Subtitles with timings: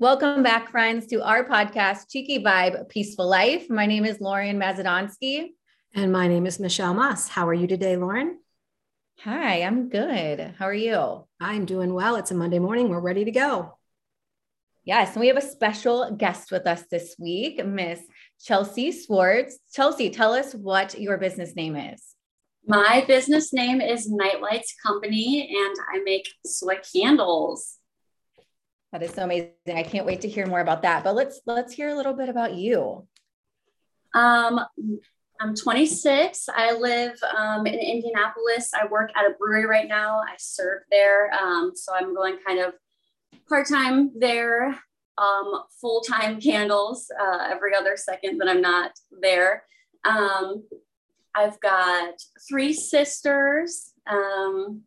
[0.00, 3.68] Welcome back, friends, to our podcast, Cheeky Vibe Peaceful Life.
[3.68, 5.48] My name is Lauren Mazadonsky.
[5.94, 7.28] And my name is Michelle Moss.
[7.28, 8.38] How are you today, Lauren?
[9.24, 10.54] Hi, I'm good.
[10.58, 11.26] How are you?
[11.38, 12.16] I'm doing well.
[12.16, 12.88] It's a Monday morning.
[12.88, 13.76] We're ready to go.
[14.84, 18.00] Yes, and we have a special guest with us this week, Miss
[18.42, 19.58] Chelsea Swartz.
[19.70, 22.02] Chelsea, tell us what your business name is.
[22.66, 27.76] My business name is Nightlights Company, and I make soy candles.
[28.92, 29.52] That is so amazing.
[29.68, 31.04] I can't wait to hear more about that.
[31.04, 33.06] But let's let's hear a little bit about you.
[34.14, 34.60] Um,
[35.40, 36.48] I'm 26.
[36.54, 38.72] I live um, in Indianapolis.
[38.74, 40.18] I work at a brewery right now.
[40.18, 41.32] I serve there.
[41.32, 42.74] Um, so I'm going kind of
[43.48, 44.78] part time there,
[45.16, 49.64] um, full time candles uh, every other second that I'm not there.
[50.04, 50.64] Um,
[51.34, 52.14] I've got
[52.48, 53.92] three sisters.
[54.06, 54.82] Um,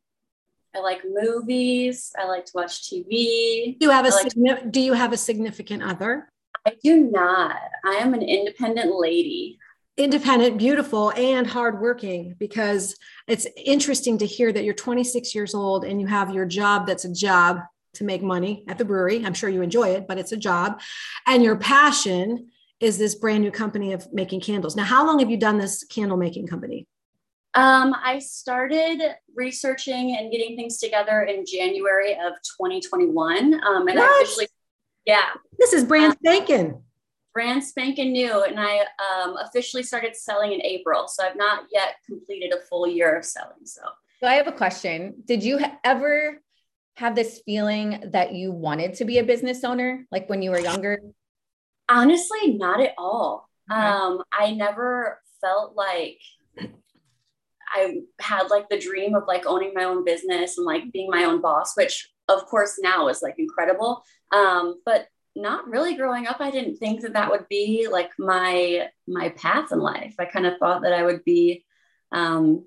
[0.75, 2.11] I like movies.
[2.17, 3.77] I like to watch TV.
[3.79, 6.29] Do you have a like signi- do you have a significant other?
[6.65, 7.57] I do not.
[7.85, 9.59] I am an independent lady.
[9.97, 12.95] Independent, beautiful, and hardworking because
[13.27, 17.05] it's interesting to hear that you're 26 years old and you have your job that's
[17.05, 17.59] a job
[17.95, 19.23] to make money at the brewery.
[19.23, 20.81] I'm sure you enjoy it, but it's a job.
[21.27, 22.49] And your passion
[22.79, 24.75] is this brand new company of making candles.
[24.75, 26.87] Now, how long have you done this candle making company?
[27.55, 28.99] Um, I started
[29.35, 33.53] researching and getting things together in January of 2021.
[33.63, 34.09] Um, and What?
[34.09, 34.47] I officially,
[35.05, 36.81] yeah, This is brand spanking.
[37.33, 38.43] brand spanking new.
[38.43, 41.07] And I um, officially started selling in April.
[41.07, 43.65] So I've not yet completed a full year of selling.
[43.65, 43.81] So
[44.19, 45.15] So I have a question.
[45.25, 46.41] Did you ever
[46.97, 50.59] have this feeling that you wanted to be a business owner, like when you were
[50.59, 50.99] younger?
[51.89, 53.47] honestly, not at all.
[53.71, 53.79] Okay.
[53.79, 56.17] Um, I never felt like
[57.73, 61.23] I had like the dream of like owning my own business and like being my
[61.23, 64.03] own boss, which of course now is like incredible.
[64.31, 68.89] Um, but not really growing up, I didn't think that that would be like my
[69.07, 70.15] my path in life.
[70.19, 71.65] I kind of thought that I would be,
[72.11, 72.65] um,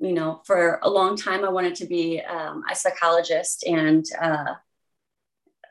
[0.00, 4.54] you know, for a long time I wanted to be um, a psychologist, and uh,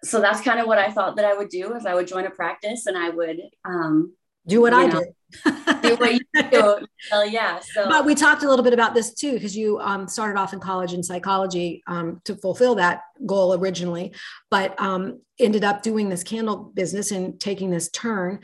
[0.04, 1.76] so that's kind of what I thought that I would do.
[1.76, 4.14] Is I would join a practice and I would um,
[4.48, 5.82] Do what you I know, did.
[5.82, 6.20] do what you
[6.52, 6.86] do.
[7.12, 7.60] Well, yeah.
[7.60, 10.54] So But we talked a little bit about this too, because you um, started off
[10.54, 14.14] in college in psychology um, to fulfill that goal originally,
[14.52, 18.40] but um, ended up doing this candle business and taking this turn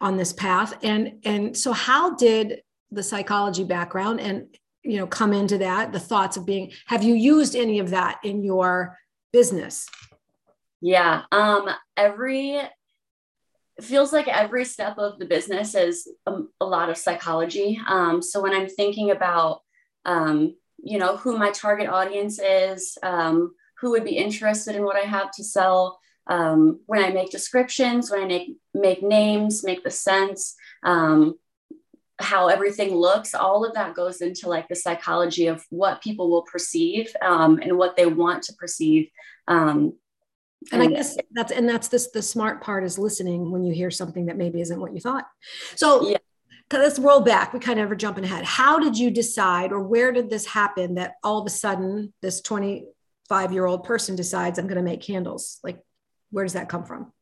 [0.00, 0.78] on this path.
[0.82, 4.46] And and so, how did the psychology background and
[4.82, 5.92] you know come into that?
[5.92, 8.98] The thoughts of being have you used any of that in your
[9.32, 9.86] business?
[10.80, 11.22] Yeah.
[11.30, 12.60] Um, every
[13.78, 17.80] it feels like every step of the business is a, a lot of psychology.
[17.86, 19.62] Um, so when I'm thinking about,
[20.04, 24.96] um, you know, who my target audience is, um, who would be interested in what
[24.96, 29.82] I have to sell, um, when I make descriptions, when I make make names, make
[29.82, 30.54] the scents,
[30.84, 31.36] um,
[32.18, 36.42] how everything looks, all of that goes into like the psychology of what people will
[36.42, 39.08] perceive um, and what they want to perceive.
[40.70, 43.90] And I guess that's and that's this the smart part is listening when you hear
[43.90, 45.26] something that maybe isn't what you thought.
[45.76, 46.18] So Yeah.
[46.72, 47.52] let's roll back.
[47.52, 48.44] We kind of are jumping ahead.
[48.44, 52.40] How did you decide, or where did this happen that all of a sudden this
[52.40, 55.58] 25 year old person decides I'm going to make candles?
[55.62, 55.80] Like,
[56.30, 57.12] where does that come from?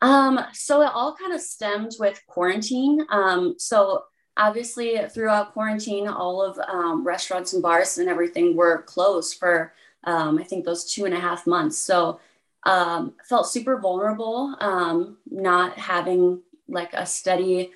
[0.00, 3.06] Um, so it all kind of stemmed with quarantine.
[3.10, 4.04] Um, so
[4.36, 9.72] obviously throughout quarantine, all of um, restaurants and bars and everything were closed for
[10.04, 11.78] um, I think those two and a half months.
[11.78, 12.20] So
[12.64, 17.72] um, felt super vulnerable, um, not having like a steady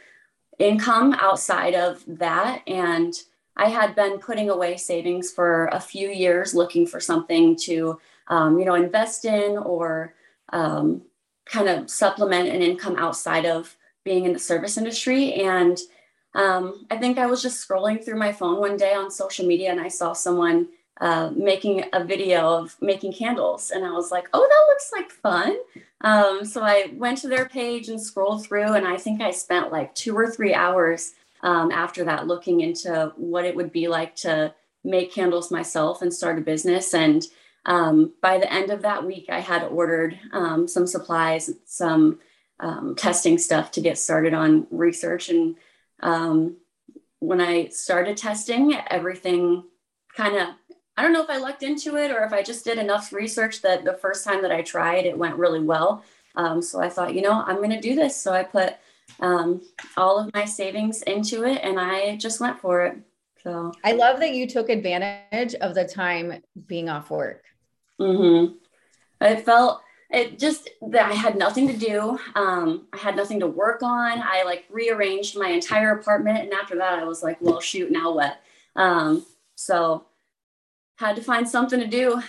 [0.59, 2.63] income outside of that.
[2.67, 3.15] And
[3.57, 8.59] I had been putting away savings for a few years, looking for something to, um,
[8.59, 10.15] you know, invest in or
[10.53, 11.03] um,
[11.45, 15.35] kind of supplement an income outside of being in the service industry.
[15.35, 15.79] And
[16.35, 19.71] um, I think I was just scrolling through my phone one day on social media
[19.71, 20.69] and I saw someone
[21.01, 23.71] uh, making a video of making candles.
[23.71, 25.57] And I was like, oh, that looks like fun.
[26.01, 29.73] Um, so I went to their page and scrolled through, and I think I spent
[29.73, 34.17] like two or three hours um, after that looking into what it would be like
[34.17, 36.95] to make candles myself and start a business.
[36.95, 37.25] And
[37.67, 42.19] um, by the end of that week, I had ordered um, some supplies, some
[42.61, 45.29] um, testing stuff to get started on research.
[45.29, 45.57] And
[46.01, 46.57] um,
[47.19, 49.65] when I started testing, everything
[50.17, 50.49] kind of
[50.99, 53.63] I don't know if I lucked into it or if I just did enough research
[53.63, 56.03] that the first time that I tried, it went really well.
[56.35, 58.21] Um, so I thought, you know, I'm going to do this.
[58.21, 58.75] So I put
[59.21, 59.63] um,
[59.97, 62.97] all of my savings into it and I just went for it.
[63.45, 67.45] So I love that you took advantage of the time being off work.
[67.99, 68.47] hmm
[69.21, 72.19] it felt it just that I had nothing to do.
[72.35, 74.23] Um, I had nothing to work on.
[74.23, 78.13] I like rearranged my entire apartment, and after that, I was like, "Well, shoot, now
[78.13, 78.41] what?"
[78.75, 80.08] Um, so
[80.99, 82.21] had to find something to do.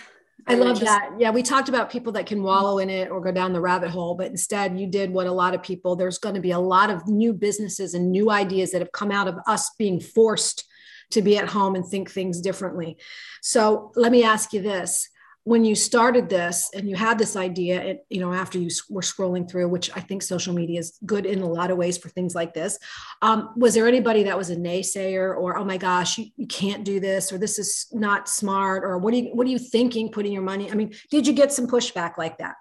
[0.46, 1.10] I love just, that.
[1.18, 3.90] Yeah, we talked about people that can wallow in it or go down the rabbit
[3.90, 5.96] hole, but instead you did what a lot of people.
[5.96, 9.10] There's going to be a lot of new businesses and new ideas that have come
[9.10, 10.64] out of us being forced
[11.10, 12.96] to be at home and think things differently.
[13.42, 15.08] So let me ask you this
[15.44, 19.00] when you started this and you had this idea it, you know after you were
[19.00, 22.08] scrolling through which i think social media is good in a lot of ways for
[22.10, 22.78] things like this
[23.22, 26.84] um, was there anybody that was a naysayer or oh my gosh you, you can't
[26.84, 30.10] do this or this is not smart or what are you what are you thinking
[30.10, 32.56] putting your money i mean did you get some pushback like that?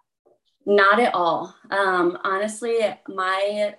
[0.65, 1.55] Not at all.
[1.71, 3.75] Um, honestly my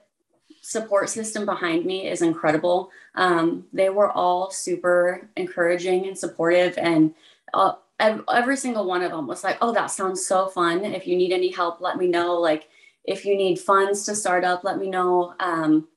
[0.62, 2.90] support system behind me is incredible.
[3.14, 7.14] Um, they were all super encouraging and supportive and
[7.54, 10.84] uh, every single one of them was like, oh, that sounds so fun.
[10.84, 12.34] If you need any help, let me know.
[12.34, 12.68] Like,
[13.04, 15.34] if you need funds to start up, let me know.
[15.38, 15.88] Um,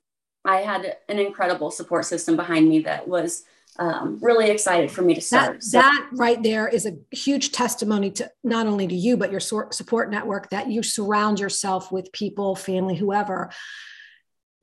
[0.45, 3.43] I had an incredible support system behind me that was
[3.79, 5.55] um, really excited for me to start.
[5.55, 9.31] That, so, that right there is a huge testimony to not only to you, but
[9.31, 13.51] your support network that you surround yourself with people, family, whoever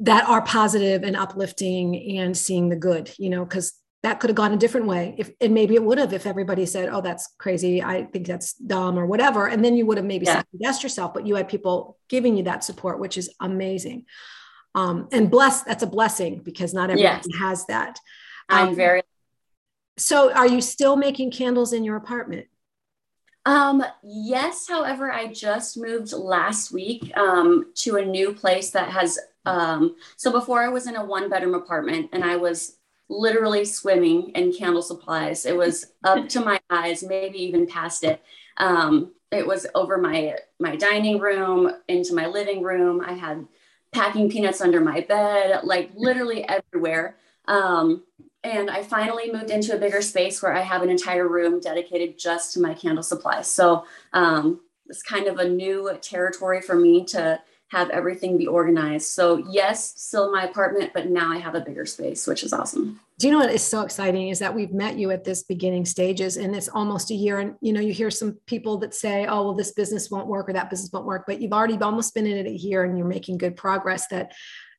[0.01, 4.37] that are positive and uplifting and seeing the good, you know, because that could have
[4.37, 7.35] gone a different way if and maybe it would have if everybody said oh that's
[7.39, 7.83] crazy.
[7.83, 9.47] I think that's dumb or whatever.
[9.47, 10.43] And then you would have maybe yeah.
[10.59, 14.07] guessed yourself but you had people giving you that support which is amazing.
[14.75, 17.27] Um, and bless that's a blessing because not everyone yes.
[17.39, 17.99] has that.
[18.49, 19.03] I'm um, very
[19.99, 22.47] so are you still making candles in your apartment?
[23.45, 24.67] Um, yes.
[24.67, 30.33] However i just moved last week um, to a new place that has um, so
[30.33, 32.77] before i was in a one bedroom apartment and i was
[33.11, 35.45] literally swimming in candle supplies.
[35.45, 38.23] It was up to my eyes, maybe even past it.
[38.57, 43.03] Um, it was over my my dining room, into my living room.
[43.05, 43.47] I had
[43.93, 47.17] packing peanuts under my bed, like literally everywhere.
[47.47, 48.05] Um,
[48.45, 52.19] and I finally moved into a bigger space where I have an entire room dedicated
[52.19, 53.49] just to my candle supplies.
[53.49, 59.07] So um, it's kind of a new territory for me to have everything be organized.
[59.07, 63.01] So yes, still my apartment, but now I have a bigger space, which is awesome.
[63.19, 65.85] Do you know what is so exciting is that we've met you at this beginning
[65.85, 67.39] stages and it's almost a year.
[67.39, 70.49] And you know, you hear some people that say, oh, well, this business won't work
[70.49, 72.99] or that business won't work, but you've already almost been in it a year and
[72.99, 74.33] you're making good progress that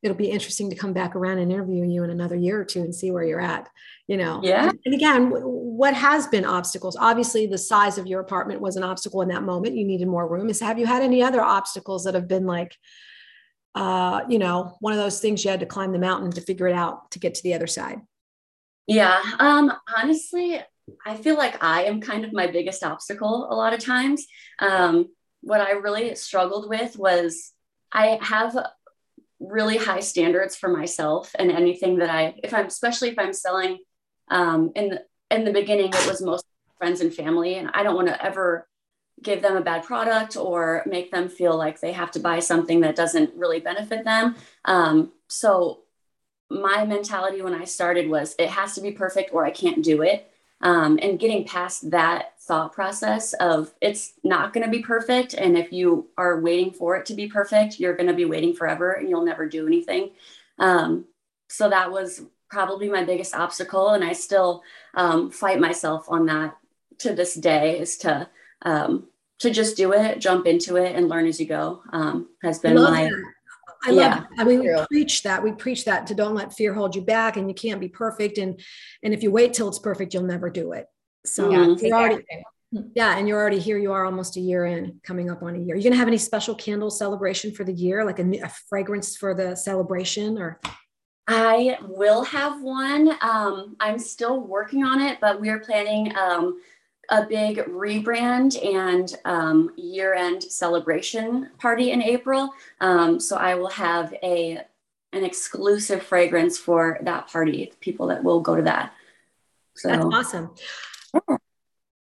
[0.03, 2.81] it'll be interesting to come back around and interview you in another year or two
[2.81, 3.69] and see where you're at
[4.12, 4.42] you know?
[4.44, 4.69] Yeah.
[4.86, 6.98] And again what has been obstacles?
[7.00, 9.77] Obviously the size of your apartment was an obstacle in that moment.
[9.77, 10.50] You needed more room.
[10.50, 12.75] Is have you had any other obstacles that have been like
[13.74, 16.68] uh you know one of those things you had to climb the mountain to figure
[16.68, 18.01] it out to get to the other side?
[18.86, 20.59] Yeah um honestly
[21.06, 24.27] i feel like i am kind of my biggest obstacle a lot of times.
[24.59, 25.06] Um
[25.39, 27.53] what i really struggled with was
[27.94, 28.57] i have
[29.41, 33.79] really high standards for myself and anything that I, if I'm, especially if I'm selling,
[34.29, 36.45] um, in the, in the beginning, it was most
[36.77, 38.67] friends and family, and I don't want to ever
[39.21, 42.81] give them a bad product or make them feel like they have to buy something
[42.81, 44.35] that doesn't really benefit them.
[44.65, 45.81] Um, so
[46.49, 50.01] my mentality when I started was it has to be perfect or I can't do
[50.01, 50.27] it.
[50.61, 55.33] Um, and getting past that thought process of it's not going to be perfect.
[55.33, 58.53] And if you are waiting for it to be perfect, you're going to be waiting
[58.53, 60.12] forever and you'll never do anything.
[60.60, 61.05] Um,
[61.48, 63.91] so that was probably my biggest obstacle.
[63.91, 64.63] And I still
[64.96, 66.58] um, fight myself on that
[67.00, 68.27] to this day is to,
[68.63, 69.08] um,
[69.39, 72.75] to just do it, jump into it and learn as you go um, has been
[72.75, 73.24] my, that.
[73.86, 74.24] I love yeah.
[74.38, 75.41] I mean, we preach that.
[75.41, 78.38] We preach that to don't let fear hold you back and you can't be perfect.
[78.38, 78.60] And
[79.03, 80.88] and if you wait till it's perfect, you'll never do it.
[81.25, 82.25] So yeah, you're already
[82.96, 83.78] yeah, and you're already here.
[83.78, 85.75] You are almost a year in, coming up on a year.
[85.75, 89.18] Are you gonna have any special candle celebration for the year, like a, a fragrance
[89.18, 90.60] for the celebration or
[91.28, 93.16] I will have one.
[93.22, 96.60] Um, I'm still working on it, but we are planning um,
[97.10, 102.54] a big rebrand and um, year-end celebration party in April.
[102.80, 104.60] Um, so I will have a
[105.13, 107.74] an exclusive fragrance for that party.
[107.82, 108.94] People that will go to that.
[109.75, 110.51] So that's awesome.
[111.13, 111.38] Yeah.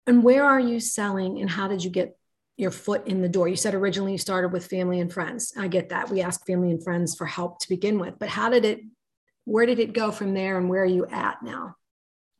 [0.08, 2.18] And where are you selling, and how did you get
[2.58, 3.48] your foot in the door?
[3.48, 5.54] You said originally you started with family and friends.
[5.58, 6.10] I get that.
[6.10, 8.82] We ask family and friends for help to begin with, but how did it?
[9.46, 11.76] Where did it go from there, and where are you at now?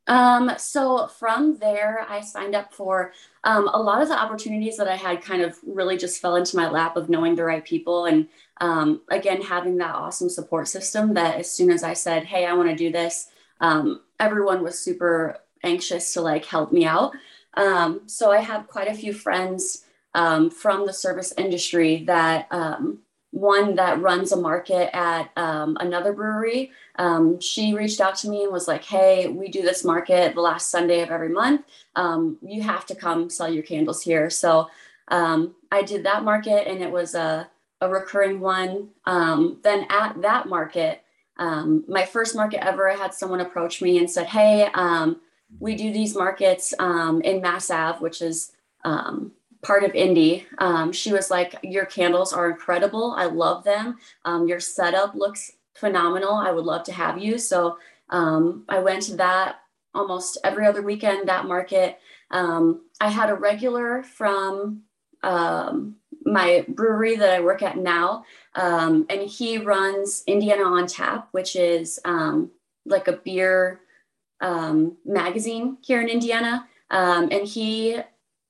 [0.10, 3.14] Um, so from there, I signed up for
[3.44, 6.58] um, a lot of the opportunities that I had kind of really just fell into
[6.58, 8.06] my lap of knowing the right people.
[8.06, 8.28] And
[8.60, 12.54] um, again, having that awesome support system that as soon as I said, Hey, I
[12.54, 13.28] want to do this,
[13.62, 17.14] um, everyone was super anxious to like help me out.
[17.56, 23.00] Um, so I have quite a few friends um, from the service industry that um,
[23.32, 26.72] one that runs a market at um, another brewery.
[26.98, 30.42] Um, she reached out to me and was like, Hey, we do this market the
[30.42, 31.64] last Sunday of every month.
[31.96, 34.30] Um, you have to come sell your candles here.
[34.30, 34.70] So
[35.12, 37.50] I did that market and it was a,
[37.82, 38.90] a recurring one.
[39.06, 41.04] Then at that market,
[41.38, 44.70] my first market ever, I had someone approach me and said, Hey,
[45.60, 48.52] we do these markets in Mass Ave, which is
[49.62, 53.14] part of Indy, um, she was like, Your candles are incredible.
[53.18, 53.98] I love them.
[54.26, 56.34] Um, your setup looks phenomenal.
[56.34, 57.38] I would love to have you.
[57.38, 57.78] So
[58.10, 59.58] um, I went to that
[59.94, 62.00] almost every other weekend, that market.
[62.32, 64.84] Um, I had a regular from
[65.24, 68.24] um, my brewery that I work at now,
[68.56, 72.00] um, and he runs Indiana on Tap, which is
[72.86, 73.82] like a beer
[75.06, 76.68] magazine here in Indiana.
[76.90, 78.00] and he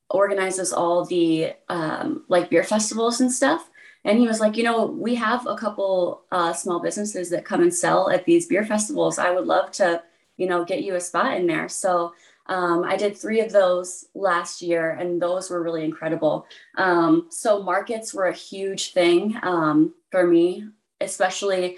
[0.09, 3.69] organizes all the um, like beer festivals and stuff.
[4.05, 7.61] And he was like, you know, we have a couple uh, small businesses that come
[7.61, 9.19] and sell at these beer festivals.
[9.19, 10.01] I would love to,
[10.37, 11.67] you know, get you a spot in there.
[11.67, 12.13] So
[12.45, 16.47] um, I did three of those last year, and those were really incredible.
[16.77, 20.65] Um, so markets were a huge thing um, for me,
[21.01, 21.77] especially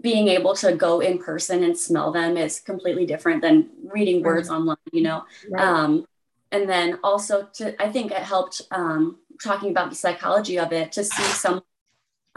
[0.00, 4.48] being able to go in person and smell them is completely different than reading words
[4.48, 4.56] right.
[4.56, 4.76] online.
[4.92, 5.62] You know, right.
[5.62, 6.06] Um,
[6.54, 10.92] and then also to i think it helped um, talking about the psychology of it
[10.92, 11.62] to see some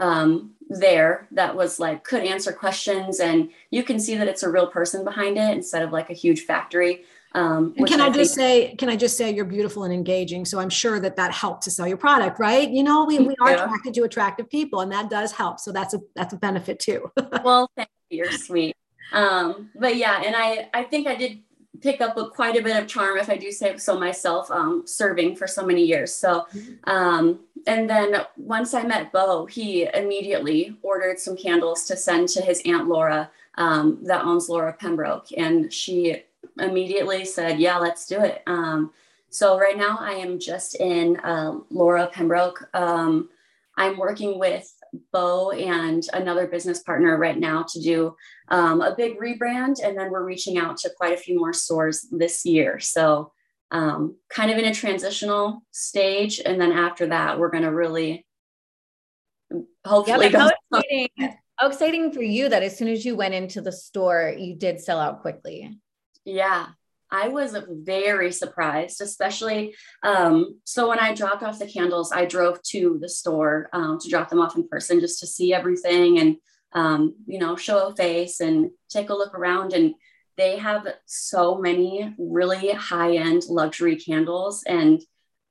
[0.00, 4.50] um, there that was like could answer questions and you can see that it's a
[4.50, 7.04] real person behind it instead of like a huge factory
[7.38, 10.44] um, can I, I just say, can I just say you're beautiful and engaging?
[10.44, 12.68] So I'm sure that that helped to sell your product, right?
[12.68, 13.64] You know, we, we are yeah.
[13.64, 15.60] attracted to attractive people and that does help.
[15.60, 17.10] So that's a, that's a benefit too.
[17.44, 18.18] well, thank you.
[18.18, 18.76] You're sweet.
[19.12, 21.40] Um, but yeah, and I, I think I did
[21.80, 24.82] pick up a, quite a bit of charm, if I do say so myself, um,
[24.84, 26.12] serving for so many years.
[26.14, 26.46] So,
[26.84, 32.42] um, and then once I met Bo, he immediately ordered some candles to send to
[32.42, 36.22] his aunt Laura, um, that owns Laura Pembroke, and she
[36.58, 38.92] immediately said, "Yeah, let's do it." Um,
[39.30, 42.68] so right now, I am just in uh, Laura Pembroke.
[42.74, 43.28] Um,
[43.76, 44.72] I'm working with
[45.12, 48.16] Bo and another business partner right now to do
[48.48, 49.76] um, a big rebrand.
[49.84, 52.80] And then we're reaching out to quite a few more stores this year.
[52.80, 53.32] So,
[53.70, 56.40] um, kind of in a transitional stage.
[56.44, 58.26] And then after that, we're going to really
[59.84, 60.30] hopefully.
[60.30, 61.08] Yeah, how, exciting,
[61.56, 64.80] how exciting for you that as soon as you went into the store, you did
[64.80, 65.78] sell out quickly.
[66.28, 66.66] Yeah,
[67.10, 69.74] I was very surprised, especially.
[70.02, 74.10] Um, so when I dropped off the candles, I drove to the store um, to
[74.10, 76.36] drop them off in person just to see everything and,
[76.74, 79.72] um, you know, show a face and take a look around.
[79.72, 79.94] And
[80.36, 84.62] they have so many really high end luxury candles.
[84.64, 85.00] And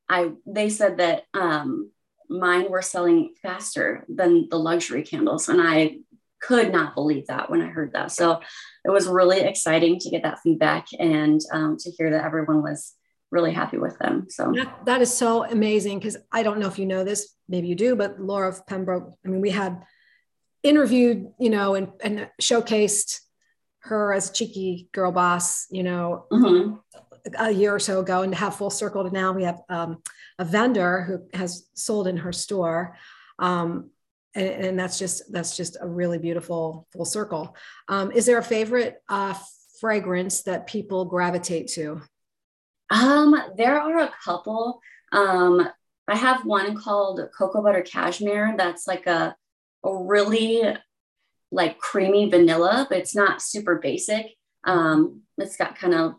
[0.07, 1.91] I, they said that um,
[2.29, 5.49] mine were selling faster than the luxury candles.
[5.49, 5.97] And I
[6.39, 8.11] could not believe that when I heard that.
[8.11, 8.41] So
[8.85, 12.93] it was really exciting to get that feedback and um, to hear that everyone was
[13.31, 14.27] really happy with them.
[14.29, 17.67] So that, that is so amazing because I don't know if you know this, maybe
[17.67, 19.83] you do, but Laura of Pembroke, I mean, we had
[20.63, 23.19] interviewed, you know, and, and showcased
[23.79, 26.75] her as a cheeky girl boss, you know, mm-hmm.
[27.37, 30.01] a year or so ago and to have full circle to now we have um,
[30.39, 32.97] a vendor who has sold in her store.
[33.39, 33.91] Um,
[34.37, 37.55] and, and that's just that's just a really beautiful full circle.
[37.89, 39.33] Um, is there a favorite uh,
[39.81, 42.01] fragrance that people gravitate to?
[42.89, 44.79] Um, there are a couple.
[45.11, 45.67] Um,
[46.07, 48.53] I have one called Cocoa Butter Cashmere.
[48.57, 49.35] That's like a
[49.83, 50.63] a really
[51.51, 54.27] like creamy vanilla, but it's not super basic.
[54.63, 56.15] Um, it's got kind of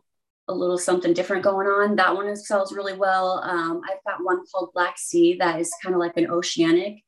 [0.49, 1.97] a little something different going on.
[1.97, 3.41] That one sells really well.
[3.45, 7.03] Um, I've got one called Black Sea that is kind of like an oceanic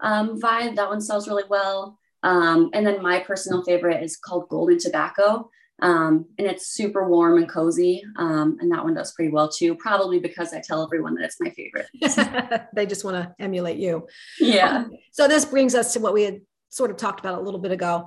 [0.00, 0.76] um, vibe.
[0.76, 1.98] That one sells really well.
[2.22, 5.50] Um, and then my personal favorite is called Golden Tobacco.
[5.82, 8.02] Um, and it's super warm and cozy.
[8.16, 11.40] Um, and that one does pretty well too, probably because I tell everyone that it's
[11.40, 11.86] my favorite.
[12.74, 14.06] they just want to emulate you.
[14.38, 14.78] Yeah.
[14.78, 17.60] Um, so this brings us to what we had sort of talked about a little
[17.60, 18.06] bit ago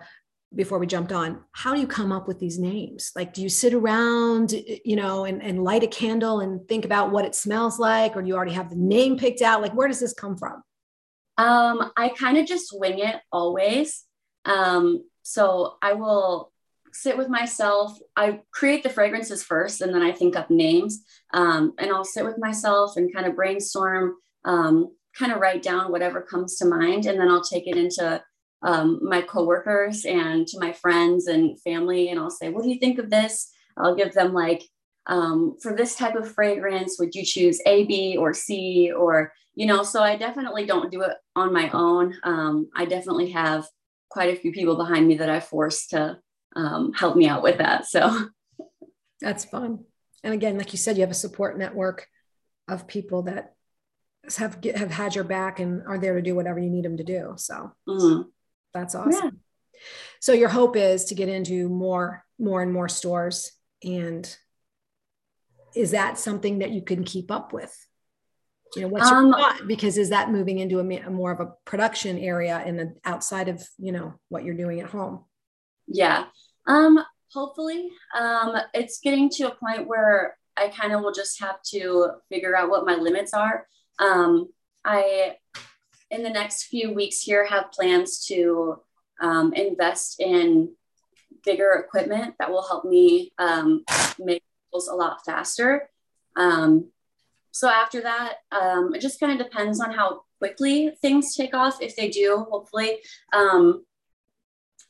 [0.55, 1.43] before we jumped on.
[1.51, 3.11] How do you come up with these names?
[3.15, 4.53] Like, do you sit around,
[4.85, 8.15] you know, and, and light a candle and think about what it smells like?
[8.15, 9.61] Or do you already have the name picked out?
[9.61, 10.63] Like, where does this come from?
[11.37, 14.03] Um, I kind of just wing it always.
[14.45, 16.51] Um, so I will
[16.93, 17.97] sit with myself.
[18.15, 21.03] I create the fragrances first, and then I think up names.
[21.33, 24.15] Um, and I'll sit with myself and kind of brainstorm,
[24.45, 28.23] um, kind of write down whatever comes to mind, and then I'll take it into
[28.63, 32.79] um, my coworkers and to my friends and family, and I'll say, "What do you
[32.79, 34.63] think of this?" I'll give them like
[35.07, 39.65] um, for this type of fragrance, would you choose A, B, or C, or you
[39.65, 39.83] know?
[39.83, 42.15] So I definitely don't do it on my own.
[42.23, 43.65] Um, I definitely have
[44.09, 46.19] quite a few people behind me that I force to
[46.55, 47.85] um, help me out with that.
[47.85, 48.29] So
[49.21, 49.85] that's fun.
[50.23, 52.07] And again, like you said, you have a support network
[52.67, 53.53] of people that
[54.37, 57.03] have have had your back and are there to do whatever you need them to
[57.03, 57.33] do.
[57.37, 58.23] So mm-hmm.
[58.73, 59.11] that's awesome.
[59.23, 59.31] Yeah.
[60.19, 63.51] So your hope is to get into more, more and more stores.
[63.83, 64.35] And
[65.75, 67.75] is that something that you can keep up with?
[68.75, 69.61] You know, what's your um, thought?
[69.67, 73.47] Because is that moving into a, a more of a production area in the outside
[73.47, 75.23] of you know what you're doing at home?
[75.87, 76.25] Yeah.
[76.67, 76.99] Um,
[77.31, 82.09] hopefully, um, it's getting to a point where I kind of will just have to
[82.29, 83.67] figure out what my limits are.
[83.99, 84.49] Um,
[84.83, 85.35] I,
[86.11, 88.81] in the next few weeks here, have plans to
[89.21, 90.73] um, invest in
[91.43, 93.83] bigger equipment that will help me um,
[94.19, 94.43] make
[94.73, 95.89] a lot faster.
[96.35, 96.91] Um,
[97.51, 101.81] so after that, um, it just kind of depends on how quickly things take off.
[101.81, 102.99] If they do, hopefully,
[103.33, 103.83] um,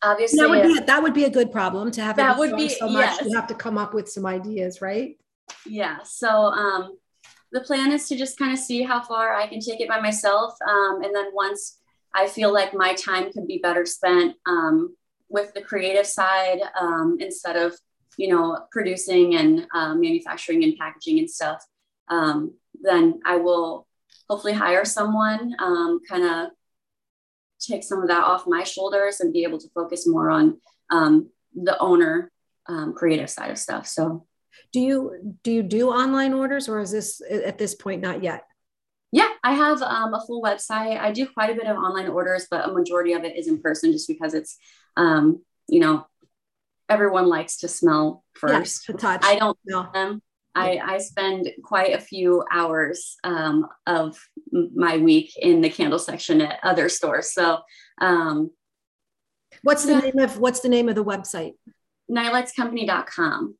[0.02, 2.18] obviously that would be that would be a good problem to have.
[2.18, 3.06] That would be so much.
[3.06, 3.26] Yes.
[3.26, 5.18] You have to come up with some ideas, right?
[5.66, 6.00] Yeah.
[6.04, 6.98] So um,
[7.52, 10.02] the plan is to just kind of see how far I can take it by
[10.02, 11.80] myself, um, and then once
[12.14, 14.96] I feel like my time could be better spent um,
[15.30, 17.78] with the creative side um, instead of
[18.18, 21.64] you know producing and uh, manufacturing and packaging and stuff
[22.10, 23.88] um, then I will
[24.30, 26.50] hopefully hire someone, um, kind of
[27.60, 30.60] take some of that off my shoulders and be able to focus more on
[30.90, 32.32] um, the owner
[32.68, 33.88] um, creative side of stuff.
[33.88, 34.26] So,
[34.74, 38.44] do you do you do online orders, or is this at this point not yet?
[39.12, 41.00] Yeah, I have um, a full website.
[41.00, 43.62] I do quite a bit of online orders, but a majority of it is in
[43.62, 44.58] person, just because it's,
[44.98, 46.06] um, you know,
[46.90, 48.88] everyone likes to smell first.
[48.88, 49.22] Yeah, to touch.
[49.24, 50.22] I don't know them.
[50.58, 54.18] I, I spend quite a few hours um, of
[54.52, 57.32] my week in the candle section at other stores.
[57.32, 57.60] So,
[58.02, 58.50] um,
[59.62, 61.54] what's the name of what's the name of the website?
[62.10, 63.56] Nightlightscompany.com.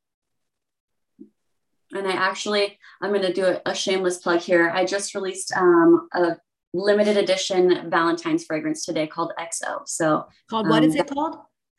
[1.92, 4.68] And I actually, I'm going to do a, a, shameless plug here.
[4.68, 6.36] I just released um, a
[6.74, 9.86] limited edition Valentine's fragrance today called XO.
[9.86, 11.36] So, called what is um, it called?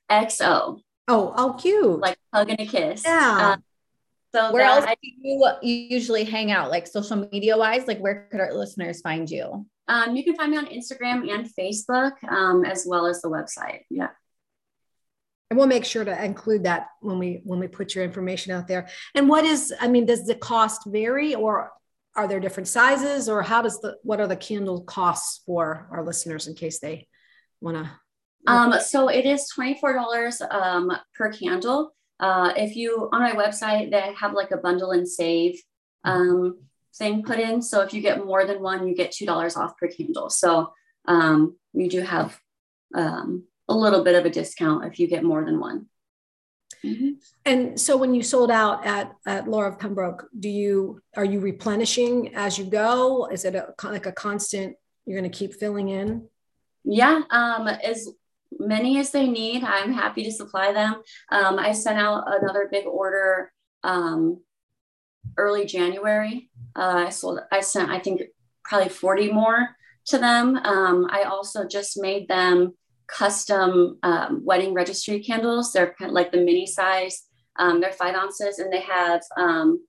[0.09, 0.79] XO.
[1.09, 1.99] Oh, oh, cute!
[1.99, 3.03] Like hug and a kiss.
[3.03, 3.53] Yeah.
[3.55, 3.63] Um,
[4.33, 7.87] so where else I, do you usually hang out, like social media wise?
[7.87, 9.65] Like where could our listeners find you?
[9.87, 13.81] Um, you can find me on Instagram and Facebook, um, as well as the website.
[13.89, 14.09] Yeah.
[15.49, 18.67] And we'll make sure to include that when we when we put your information out
[18.67, 18.87] there.
[19.15, 21.71] And what is, I mean, does the cost vary, or
[22.15, 26.05] are there different sizes, or how does the what are the candle costs for our
[26.05, 27.07] listeners in case they
[27.61, 27.89] want to?
[28.47, 31.93] Um, so it is twenty four dollars um, per candle.
[32.19, 35.61] Uh, if you on my website, they have like a bundle and save
[36.03, 36.59] um,
[36.95, 37.61] thing put in.
[37.61, 40.29] So if you get more than one, you get two dollars off per candle.
[40.29, 40.73] So
[41.07, 42.39] um, you do have
[42.95, 45.87] um, a little bit of a discount if you get more than one.
[46.83, 47.09] Mm-hmm.
[47.45, 51.39] And so when you sold out at, at Laura of Pembroke, do you are you
[51.39, 53.27] replenishing as you go?
[53.27, 54.75] Is it a, like a constant?
[55.05, 56.27] You're going to keep filling in.
[56.85, 58.07] Yeah, um, as
[58.59, 59.63] many as they need.
[59.63, 61.01] I'm happy to supply them.
[61.31, 63.51] Um, I sent out another big order
[63.83, 64.41] um,
[65.37, 66.49] early January.
[66.75, 68.21] Uh, I sold, I sent, I think,
[68.63, 69.69] probably 40 more
[70.07, 70.57] to them.
[70.57, 72.73] Um, I also just made them
[73.07, 75.71] custom um, wedding registry candles.
[75.71, 77.23] They're kind of like the mini size.
[77.57, 79.85] Um, they're five ounces and they have um,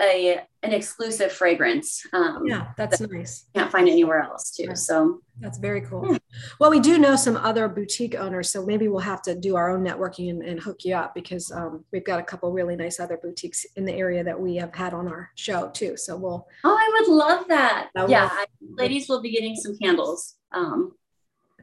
[0.00, 2.06] a an exclusive fragrance.
[2.12, 3.46] Um, yeah, that's that nice.
[3.54, 4.76] Can't find anywhere else too.
[4.76, 6.12] So that's very cool.
[6.12, 6.18] Yeah.
[6.60, 9.70] Well, we do know some other boutique owners, so maybe we'll have to do our
[9.70, 13.00] own networking and, and hook you up because um, we've got a couple really nice
[13.00, 15.96] other boutiques in the area that we have had on our show too.
[15.96, 16.46] So we'll.
[16.62, 17.90] Oh, I would love that.
[17.94, 20.92] that yeah, I, ladies will be getting some candles um,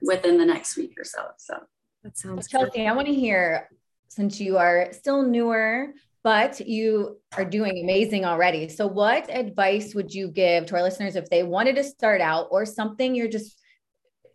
[0.01, 1.21] within the next week or so.
[1.37, 1.55] So
[2.03, 2.49] that sounds.
[2.49, 3.69] Chelsea, I want to hear
[4.09, 8.67] since you are still newer but you are doing amazing already.
[8.69, 12.47] So, what advice would you give to our listeners if they wanted to start out
[12.51, 13.57] or something you're just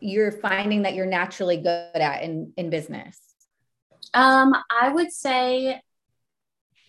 [0.01, 3.21] you're finding that you're naturally good at in in business?
[4.15, 5.81] Um, I would say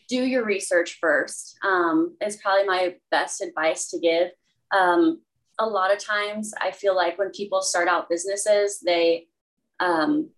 [0.07, 1.57] do your research first.
[1.63, 4.29] Um, is probably my best advice to give.
[4.71, 5.21] Um,
[5.57, 9.27] a lot of times, I feel like when people start out businesses, they
[9.79, 10.29] um,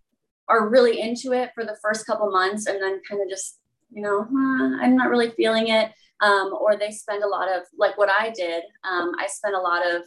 [0.47, 3.59] are really into it for the first couple months and then kind of just
[3.89, 4.27] you know,
[4.81, 5.91] I'm not really feeling it.
[6.19, 9.59] Um, or they spend a lot of, like what I did, um, I spent a
[9.59, 10.01] lot of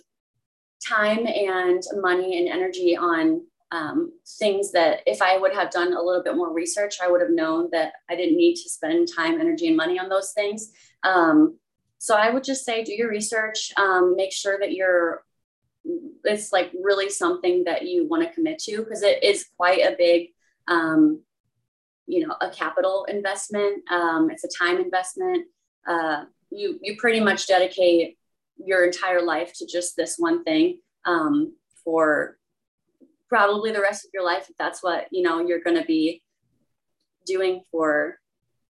[0.86, 6.02] time and money and energy on um, things that if I would have done a
[6.02, 9.40] little bit more research, I would have known that I didn't need to spend time,
[9.40, 10.72] energy, and money on those things.
[11.04, 11.58] Um,
[11.98, 15.22] so I would just say do your research, um, make sure that you're
[16.24, 19.96] it's like really something that you want to commit to because it is quite a
[19.96, 20.28] big
[20.68, 21.22] um,
[22.10, 25.46] you know a capital investment um, it's a time investment.
[25.86, 28.18] Uh, you you pretty much dedicate
[28.56, 32.36] your entire life to just this one thing um, for
[33.28, 36.22] probably the rest of your life if that's what you know you're going to be
[37.26, 38.18] doing for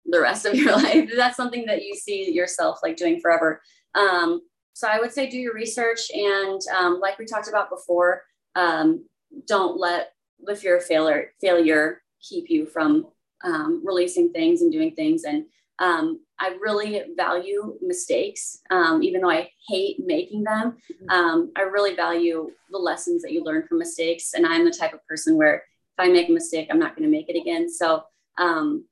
[0.05, 1.09] the rest of your life.
[1.15, 3.61] That's something that you see yourself like doing forever.
[3.95, 4.41] Um,
[4.79, 8.23] so i would say do your research and um, like we talked about before
[8.55, 9.05] um,
[9.45, 10.13] don't let
[10.45, 13.07] the fear of failure failure keep you from
[13.43, 15.45] um, releasing things and doing things and
[15.79, 20.77] um, I really value mistakes, um, even though I hate making them.
[20.91, 21.09] Mm-hmm.
[21.09, 24.33] Um, I really value the lessons that you learn from mistakes.
[24.33, 27.09] And I'm the type of person where if I make a mistake, I'm not going
[27.09, 27.69] to make it again.
[27.69, 28.03] So
[28.37, 28.85] um,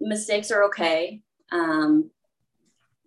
[0.00, 1.22] mistakes are okay.
[1.50, 2.10] Um,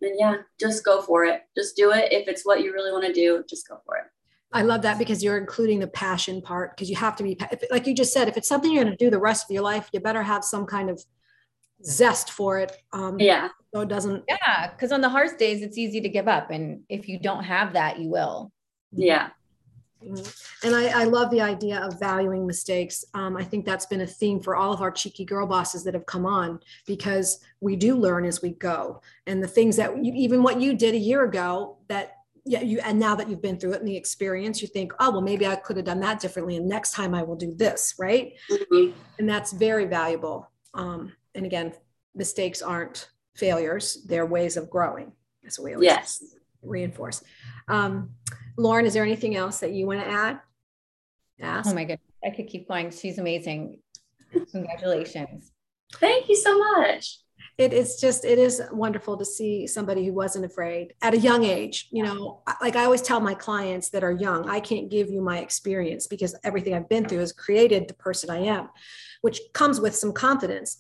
[0.02, 1.44] and yeah, just go for it.
[1.56, 2.12] Just do it.
[2.12, 4.06] If it's what you really want to do, just go for it.
[4.54, 7.38] I love that because you're including the passion part because you have to be,
[7.70, 9.64] like you just said, if it's something you're going to do the rest of your
[9.64, 11.04] life, you better have some kind of
[11.84, 12.72] zest for it.
[12.94, 13.50] Um, yeah.
[13.74, 14.24] So it doesn't.
[14.28, 14.70] Yeah.
[14.70, 16.50] Because on the hardest days, it's easy to give up.
[16.50, 18.52] And if you don't have that, you will.
[18.94, 19.30] Yeah.
[20.04, 20.68] Mm-hmm.
[20.68, 23.04] And I, I, love the idea of valuing mistakes.
[23.16, 25.96] Um, I think that's been a theme for all of our cheeky girl bosses that
[25.96, 29.02] have come on because we do learn as we go.
[29.26, 32.17] And the things that you, even what you did a year ago that
[32.48, 35.12] yeah, you and now that you've been through it and the experience, you think, oh
[35.12, 37.96] well, maybe I could have done that differently, and next time I will do this,
[38.00, 38.34] right?
[38.50, 38.98] Mm-hmm.
[39.20, 40.50] And that's very valuable.
[40.74, 41.74] Um, and again,
[42.16, 45.12] mistakes aren't failures; they're ways of growing.
[45.44, 46.24] That's what we always yes.
[46.62, 47.24] reinforce.
[47.68, 48.12] Um,
[48.58, 50.40] Lauren, is there anything else that you want to add?
[51.40, 51.70] Ask?
[51.70, 52.92] Oh my goodness, I could keep going.
[52.92, 53.80] She's amazing.
[54.52, 55.52] Congratulations.
[55.94, 57.20] Thank you so much.
[57.58, 61.44] It is just it is wonderful to see somebody who wasn't afraid at a young
[61.44, 61.88] age.
[61.92, 65.22] You know, like I always tell my clients that are young, I can't give you
[65.22, 68.70] my experience because everything I've been through has created the person I am,
[69.22, 70.78] which comes with some confidence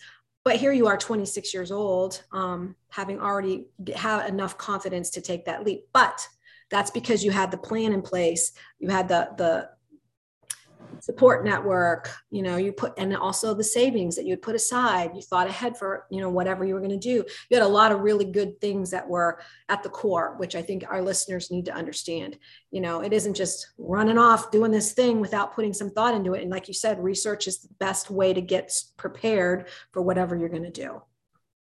[0.47, 5.43] but here you are 26 years old um, having already had enough confidence to take
[5.43, 6.25] that leap but
[6.71, 9.69] that's because you had the plan in place you had the the
[10.99, 15.11] support network you know you put and also the savings that you would put aside.
[15.15, 17.23] You thought ahead for you know whatever you were going to do.
[17.49, 20.61] You had a lot of really good things that were at the core which i
[20.61, 22.37] think our listeners need to understand.
[22.71, 26.33] You know it isn't just running off doing this thing without putting some thought into
[26.33, 26.41] it.
[26.41, 30.49] And like you said research is the best way to get prepared for whatever you're
[30.49, 31.01] going to do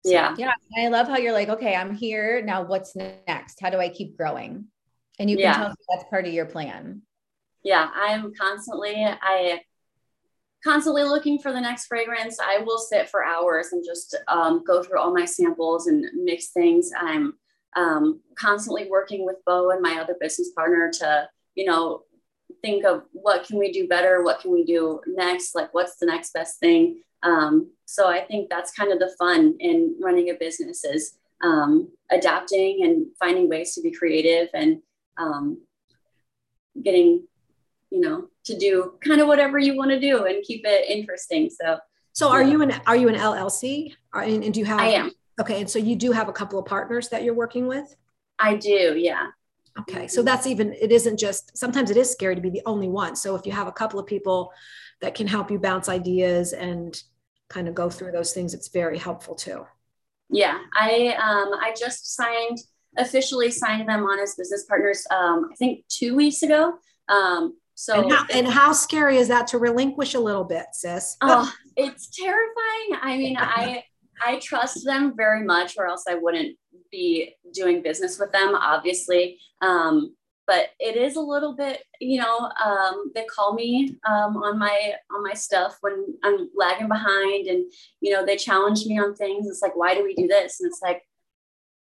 [0.04, 0.34] yeah.
[0.36, 2.42] Yeah i love how you're like okay i'm here.
[2.42, 3.60] Now what's next?
[3.60, 4.66] How do i keep growing?
[5.18, 5.56] And you can yeah.
[5.56, 7.02] tell me that's part of your plan
[7.64, 9.62] yeah, I'm constantly I
[10.62, 12.38] constantly looking for the next fragrance.
[12.40, 16.48] I will sit for hours and just um, go through all my samples and mix
[16.48, 16.90] things.
[16.98, 17.34] I'm
[17.76, 22.02] um, constantly working with Bo and my other business partner to, you know,
[22.62, 26.06] think of what can we do better, what can we do next, like what's the
[26.06, 27.02] next best thing.
[27.22, 31.90] Um, so I think that's kind of the fun in running a business is um,
[32.10, 34.80] adapting and finding ways to be creative and
[35.18, 35.60] um,
[36.82, 37.26] getting
[37.94, 41.48] you know, to do kind of whatever you want to do and keep it interesting.
[41.48, 41.78] So,
[42.12, 42.50] so are yeah.
[42.50, 43.94] you an are you an LLC?
[44.12, 44.80] Are, and, and do you have?
[44.80, 45.12] I am.
[45.40, 47.94] Okay, and so you do have a couple of partners that you're working with.
[48.38, 49.28] I do, yeah.
[49.80, 52.88] Okay, so that's even it isn't just sometimes it is scary to be the only
[52.88, 53.14] one.
[53.14, 54.52] So if you have a couple of people
[55.00, 57.00] that can help you bounce ideas and
[57.48, 59.66] kind of go through those things, it's very helpful too.
[60.30, 62.58] Yeah, I um I just signed
[62.96, 66.74] officially signed them on as business partners um I think 2 weeks ago.
[67.08, 71.16] Um so and how, and how, scary is that to relinquish a little bit, sis?
[71.20, 73.00] Oh, it's terrifying.
[73.02, 73.84] I mean, I
[74.24, 76.56] I trust them very much, or else I wouldn't
[76.90, 79.38] be doing business with them, obviously.
[79.60, 80.14] Um,
[80.46, 84.94] but it is a little bit, you know, um, they call me um, on my
[85.14, 89.48] on my stuff when I'm lagging behind, and you know, they challenge me on things.
[89.48, 90.60] It's like, why do we do this?
[90.60, 91.02] And it's like,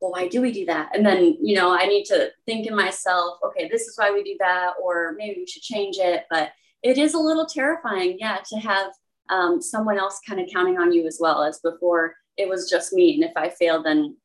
[0.00, 0.90] well, why do we do that?
[0.94, 4.22] And then, you know, I need to think in myself, okay, this is why we
[4.22, 6.24] do that, or maybe we should change it.
[6.30, 8.92] But it is a little terrifying, yeah, to have
[9.28, 12.92] um, someone else kind of counting on you as well as before it was just
[12.92, 13.14] me.
[13.14, 14.16] And if I failed, then,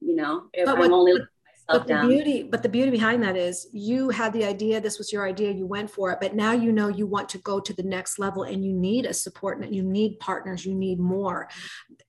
[0.00, 1.14] you know, if but I'm only
[1.68, 2.08] but the down.
[2.08, 5.50] beauty but the beauty behind that is you had the idea this was your idea
[5.50, 8.18] you went for it but now you know you want to go to the next
[8.18, 11.48] level and you need a support net you need partners you need more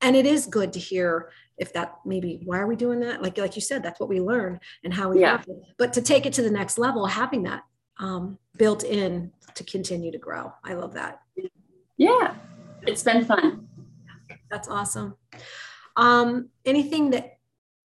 [0.01, 3.37] and it is good to hear if that maybe why are we doing that like
[3.37, 5.41] like you said that's what we learn and how we yeah.
[5.77, 7.63] but to take it to the next level having that
[7.99, 10.53] um, built in to continue to grow.
[10.63, 11.21] I love that.
[11.97, 12.35] Yeah,
[12.83, 13.67] it's been fun.
[14.49, 15.15] That's awesome.
[15.95, 17.37] Um, anything that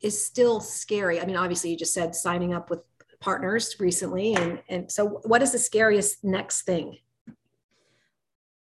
[0.02, 1.20] is still scary?
[1.20, 2.80] I mean, obviously, you just said signing up with
[3.20, 6.98] partners recently, and and so what is the scariest next thing?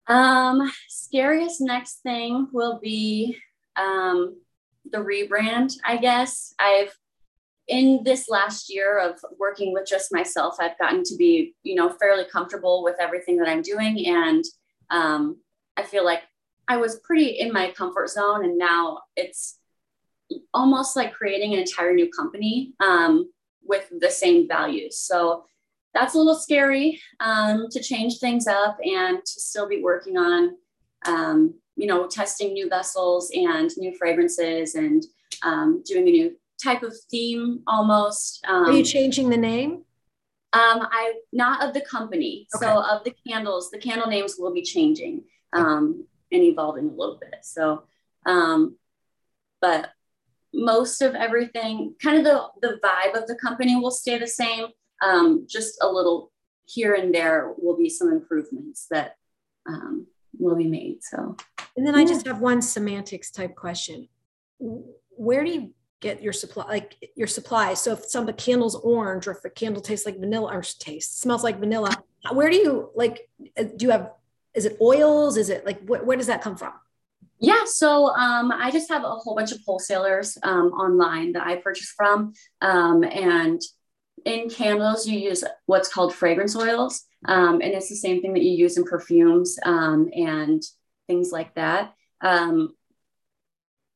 [0.06, 3.38] Um, scariest next thing will be
[3.76, 4.36] um,
[4.90, 5.74] the rebrand.
[5.84, 6.96] I guess I've
[7.66, 11.90] in this last year of working with just myself, I've gotten to be, you know,
[11.90, 14.06] fairly comfortable with everything that I'm doing.
[14.06, 14.44] And
[14.90, 15.38] um,
[15.76, 16.22] I feel like
[16.68, 18.44] I was pretty in my comfort zone.
[18.44, 19.58] And now it's
[20.52, 23.30] almost like creating an entire new company um,
[23.62, 24.98] with the same values.
[24.98, 25.44] So
[25.94, 30.56] that's a little scary um, to change things up and to still be working on,
[31.06, 35.04] um, you know, testing new vessels and new fragrances and
[35.42, 38.42] um, doing a new type of theme almost.
[38.48, 39.82] Um, Are you changing the name?
[40.54, 42.46] Um, I not of the company.
[42.56, 42.64] Okay.
[42.64, 47.18] So of the candles, the candle names will be changing um, and evolving a little
[47.20, 47.40] bit.
[47.42, 47.82] So,
[48.24, 48.78] um,
[49.60, 49.90] but
[50.54, 54.68] most of everything, kind of the the vibe of the company will stay the same.
[55.02, 56.32] Um, just a little
[56.64, 59.16] here and there will be some improvements that
[59.68, 60.06] um,
[60.38, 61.02] will be made.
[61.02, 61.36] So,
[61.76, 64.08] and then I just have one semantics type question.
[64.58, 69.26] Where do you get your supply like your supplies so if some the candle's orange
[69.26, 71.90] or if a candle tastes like vanilla or taste smells like vanilla
[72.32, 73.26] where do you like
[73.58, 74.10] uh, do you have
[74.54, 75.36] is it oils?
[75.36, 76.72] Is it like wh- where does that come from?
[77.40, 81.56] Yeah so um, i just have a whole bunch of wholesalers um, online that i
[81.56, 83.60] purchase from um, and
[84.24, 88.42] in candles you use what's called fragrance oils um, and it's the same thing that
[88.42, 90.62] you use in perfumes um, and
[91.06, 92.74] things like that um,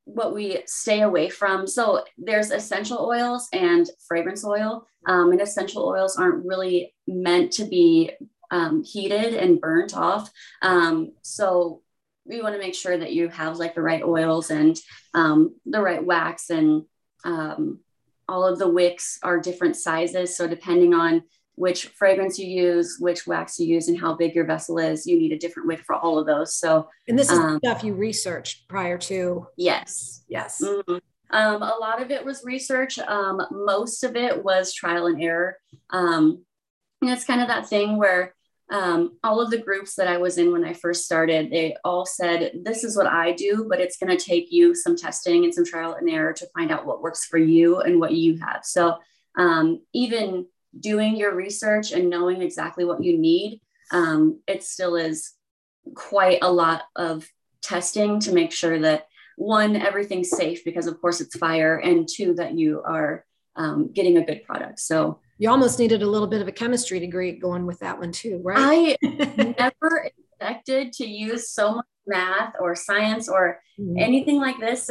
[0.05, 1.67] what we stay away from.
[1.67, 7.65] So there's essential oils and fragrance oil, um, and essential oils aren't really meant to
[7.65, 8.13] be
[8.51, 10.31] um, heated and burnt off.
[10.63, 11.83] Um, so
[12.25, 14.79] we want to make sure that you have like the right oils and
[15.15, 16.85] the right wax and
[18.29, 20.37] all of the wicks are different sizes.
[20.37, 21.23] So depending on
[21.59, 25.07] which fragrance you use, which wax you use, and how big your vessel is.
[25.07, 26.55] You need a different wick for all of those.
[26.55, 29.47] So, and this is um, stuff you researched prior to.
[29.57, 30.23] Yes.
[30.29, 30.63] Yes.
[30.65, 30.97] Mm-hmm.
[31.31, 32.99] Um, a lot of it was research.
[32.99, 35.57] Um, most of it was trial and error.
[35.91, 36.45] Um,
[37.03, 38.35] and it's kind of that thing where
[38.71, 42.05] um, all of the groups that I was in when I first started, they all
[42.05, 45.55] said, This is what I do, but it's going to take you some testing and
[45.55, 48.65] some trial and error to find out what works for you and what you have.
[48.65, 48.99] So,
[49.37, 50.47] um, even
[50.81, 53.61] doing your research and knowing exactly what you need,
[53.93, 55.33] um, it still is
[55.95, 57.27] quite a lot of
[57.63, 62.35] testing to make sure that one, everything's safe because, of course, it's fire, and two,
[62.35, 63.25] that you are
[63.57, 64.81] um, getting a good product.
[64.81, 68.13] So you almost needed a little bit of a chemistry degree going with that one
[68.13, 68.97] too, right?
[69.03, 73.99] I never expected to use so much math or science or mm-hmm.
[73.99, 74.91] anything like this.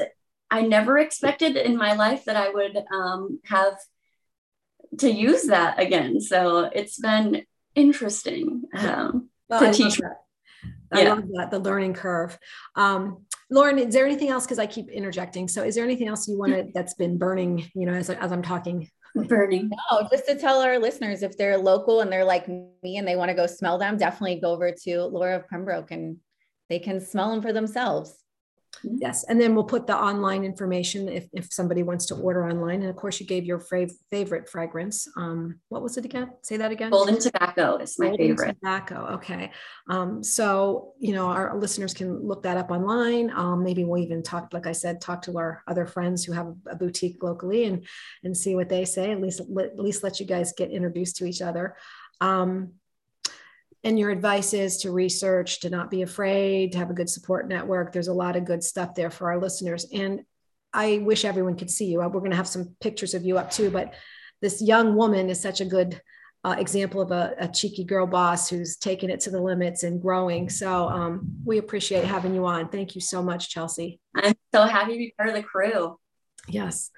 [0.50, 3.78] I never expected in my life that I would um, have
[5.00, 6.19] to use that again.
[6.21, 7.43] So it's been
[7.76, 10.00] interesting um, well, to I teach.
[10.02, 10.12] Love
[10.91, 11.13] I yeah.
[11.13, 12.38] love that the learning curve.
[12.76, 14.45] Um, Lauren, is there anything else?
[14.45, 15.47] Because I keep interjecting.
[15.47, 17.69] So, is there anything else you wanted that's been burning?
[17.73, 18.89] You know, as as I'm talking.
[19.15, 19.71] Burning.
[19.91, 23.15] No, just to tell our listeners if they're local and they're like me and they
[23.15, 26.17] want to go smell them, definitely go over to Laura of Pembroke and
[26.69, 28.13] they can smell them for themselves.
[28.86, 28.97] Mm-hmm.
[29.01, 29.23] Yes.
[29.23, 32.82] And then we'll put the online information if, if somebody wants to order online.
[32.82, 35.08] And of course, you gave your fav- favorite fragrance.
[35.17, 36.32] Um, what was it again?
[36.43, 36.91] Say that again.
[36.91, 38.53] Golden Tobacco is my Golden favorite.
[38.62, 39.08] Tobacco.
[39.15, 39.51] Okay.
[39.89, 43.32] Um, so, you know, our listeners can look that up online.
[43.32, 46.53] Um, maybe we'll even talk, like I said, talk to our other friends who have
[46.67, 47.86] a boutique locally and,
[48.23, 49.12] and see what they say.
[49.12, 51.75] At least, at least let you guys get introduced to each other.
[52.21, 52.73] Um,
[53.84, 57.48] and your advice is to research to not be afraid to have a good support
[57.48, 57.94] network.
[57.94, 59.86] There's a lot of good stuff there for our listeners.
[59.94, 60.22] And
[60.74, 62.00] i wish everyone could see you.
[62.00, 63.94] We're going to have some pictures of you up too but
[64.42, 66.02] this young woman is such a good
[66.44, 70.02] uh, example of a, a, cheeky girl boss who's taken it to the limits and
[70.02, 70.50] growing.
[70.50, 72.70] So um, we appreciate having you on.
[72.70, 74.00] Thank you so much chelsea.
[74.16, 75.98] I'm so happy to be part of the crew.
[76.48, 76.92] Yes.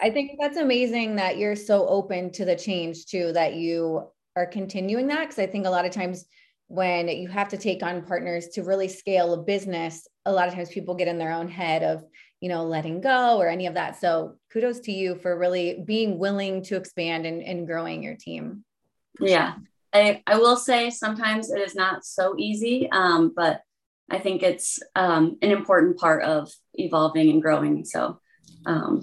[0.00, 4.46] I think that's amazing that you're so open to the change too that you are
[4.46, 6.26] continuing that because I think a lot of times
[6.68, 10.54] when you have to take on partners to really scale a business, a lot of
[10.54, 12.04] times people get in their own head of,
[12.40, 14.00] you know, letting go or any of that.
[14.00, 18.64] So kudos to you for really being willing to expand and, and growing your team.
[19.20, 19.54] Yeah.
[19.92, 23.60] I, I will say sometimes it is not so easy, um, but
[24.10, 27.84] I think it's um, an important part of evolving and growing.
[27.84, 28.20] So
[28.66, 29.02] um,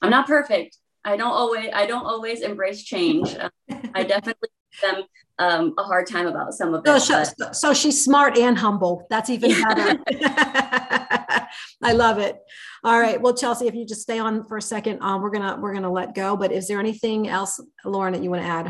[0.00, 0.78] I'm not perfect.
[1.06, 3.34] I don't always I don't always embrace change.
[3.34, 3.48] Uh,
[3.94, 5.04] I definitely give them
[5.38, 7.00] um, a hard time about some of it.
[7.00, 9.06] so, but- so she's smart and humble.
[9.08, 9.98] That's even better.
[11.82, 12.36] I love it.
[12.82, 13.20] All right.
[13.20, 15.92] Well, Chelsea, if you just stay on for a second, um, we're gonna we're gonna
[15.92, 16.36] let go.
[16.36, 18.66] But is there anything else, Lauren, that you want to add?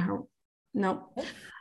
[0.75, 1.09] No.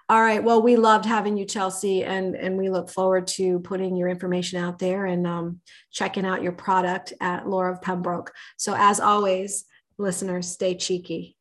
[0.08, 0.44] All right.
[0.44, 4.60] Well, we loved having you, Chelsea, and and we look forward to putting your information
[4.62, 5.62] out there and um,
[5.92, 8.32] checking out your product at Laura of Pembroke.
[8.58, 9.66] So as always,
[9.98, 11.35] listeners, stay cheeky.